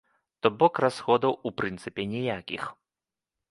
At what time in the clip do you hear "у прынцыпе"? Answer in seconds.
1.51-2.09